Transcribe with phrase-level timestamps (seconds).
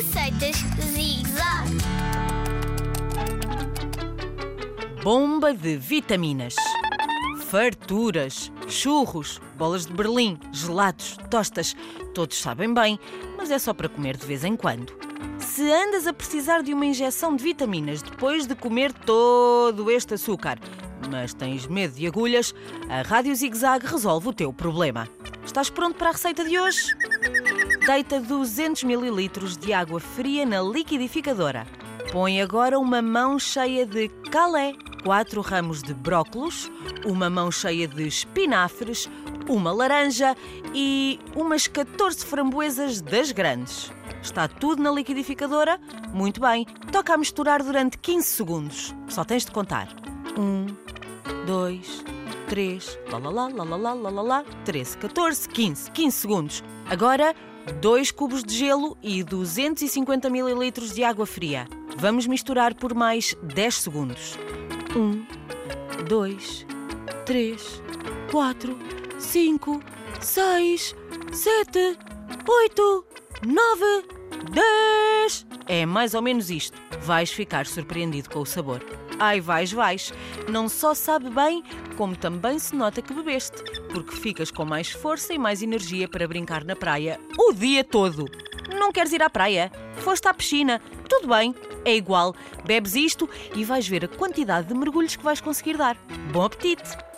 [0.00, 0.56] Receitas
[0.94, 1.76] Zig-Zag.
[5.04, 6.54] Bomba de vitaminas.
[7.50, 11.76] Farturas, churros, bolas de Berlim, gelados, tostas.
[12.14, 12.98] Todos sabem bem,
[13.36, 14.90] mas é só para comer de vez em quando.
[15.38, 20.58] Se andas a precisar de uma injeção de vitaminas depois de comer todo este açúcar,
[21.10, 22.54] mas tens medo de agulhas,
[22.88, 25.06] a Rádio Zig Zag resolve o teu problema.
[25.50, 26.96] Estás pronto para a receita de hoje?
[27.84, 31.66] Deita 200 ml de água fria na liquidificadora.
[32.12, 36.70] Põe agora uma mão cheia de calé, quatro ramos de brócolos,
[37.04, 39.10] uma mão cheia de espinafres,
[39.48, 40.36] uma laranja
[40.72, 43.90] e umas 14 framboesas das grandes.
[44.22, 45.80] Está tudo na liquidificadora?
[46.12, 46.64] Muito bem.
[46.92, 48.94] Toca a misturar durante 15 segundos.
[49.08, 49.88] Só tens de contar.
[50.38, 50.66] Um,
[51.44, 52.09] dois, três,
[53.10, 56.64] lá lá lá lá lá lá lá lá lá, 13, 14, 15, 15 segundos.
[56.88, 57.34] Agora,
[57.80, 61.68] dois cubos de gelo e 250 ml de água fria.
[61.96, 64.38] Vamos misturar por mais 10 segundos.
[64.96, 65.24] Um,
[66.08, 66.66] dois,
[67.24, 67.80] três,
[68.30, 68.76] quatro,
[69.18, 69.80] cinco,
[70.20, 70.94] seis,
[71.32, 71.96] sete,
[72.48, 73.04] oito,
[73.46, 74.04] nove,
[74.52, 75.46] dez.
[75.68, 76.76] É mais ou menos isto.
[77.02, 78.84] Vais ficar surpreendido com o sabor.
[79.20, 80.14] Ai, vais, vais.
[80.48, 81.62] Não só sabe bem,
[81.98, 83.62] como também se nota que bebeste,
[83.92, 88.24] porque ficas com mais força e mais energia para brincar na praia o dia todo.
[88.74, 89.70] Não queres ir à praia?
[89.98, 90.80] Foste à piscina?
[91.06, 91.54] Tudo bem,
[91.84, 92.34] é igual.
[92.64, 95.98] Bebes isto e vais ver a quantidade de mergulhos que vais conseguir dar.
[96.32, 97.09] Bom apetite!